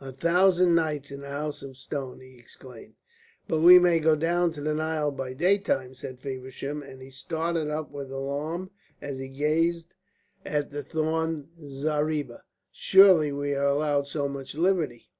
"A 0.00 0.12
thousand 0.12 0.74
nights 0.74 1.10
of 1.10 1.20
the 1.20 1.28
House 1.28 1.60
of 1.62 1.76
Stone!" 1.76 2.20
he 2.22 2.38
exclaimed. 2.38 2.94
"But 3.46 3.60
we 3.60 3.78
may 3.78 3.98
go 4.00 4.16
down 4.16 4.50
to 4.52 4.62
the 4.62 4.72
Nile 4.72 5.10
by 5.10 5.34
daytime," 5.34 5.92
said 5.94 6.20
Feversham, 6.20 6.82
and 6.82 7.02
he 7.02 7.10
started 7.10 7.68
up 7.68 7.90
with 7.90 8.10
alarm 8.10 8.70
as 9.02 9.18
he 9.18 9.28
gazed 9.28 9.92
at 10.42 10.70
the 10.70 10.82
thorn 10.82 11.50
zareeba. 11.60 12.44
"Surely 12.70 13.30
we 13.30 13.54
are 13.54 13.66
allowed 13.66 14.08
so 14.08 14.26
much 14.26 14.54
liberty. 14.54 15.10